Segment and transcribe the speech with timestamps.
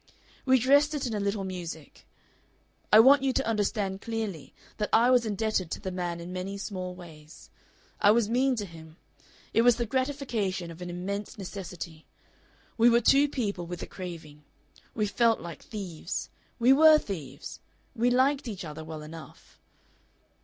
[0.45, 2.07] We dressed it in a little music....
[2.91, 6.57] I want you to understand clearly that I was indebted to the man in many
[6.57, 7.51] small ways.
[7.99, 8.97] I was mean to him....
[9.53, 12.07] It was the gratification of an immense necessity.
[12.79, 14.43] We were two people with a craving.
[14.95, 16.31] We felt like thieves.
[16.57, 17.59] We WERE thieves....
[17.95, 19.59] We LIKED each other well enough.